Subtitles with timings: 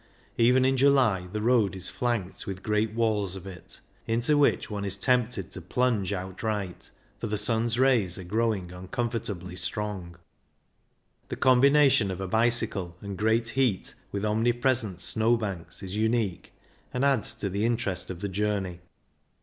[0.39, 4.83] Even in July the road is flanked with great walls of it, into which one
[4.83, 6.89] is tempted to plunge outright,
[7.19, 10.17] for the sun's rays are growing uncomfortably strong.
[11.27, 15.95] THE STELVIO 33 The combination of a bicycle and great heat with omnipresent snowbanks is
[15.95, 16.51] unique,
[16.91, 18.79] and adds to the interest of the journey.